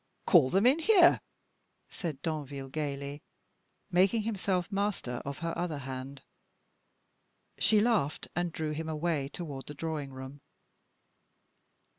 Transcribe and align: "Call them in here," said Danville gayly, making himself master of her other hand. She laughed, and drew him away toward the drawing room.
"Call 0.25 0.49
them 0.49 0.65
in 0.65 0.79
here," 0.79 1.21
said 1.87 2.23
Danville 2.23 2.69
gayly, 2.69 3.21
making 3.91 4.23
himself 4.23 4.71
master 4.71 5.21
of 5.23 5.37
her 5.45 5.55
other 5.55 5.77
hand. 5.77 6.23
She 7.59 7.79
laughed, 7.79 8.27
and 8.35 8.51
drew 8.51 8.71
him 8.71 8.89
away 8.89 9.29
toward 9.29 9.67
the 9.67 9.75
drawing 9.75 10.11
room. 10.11 10.41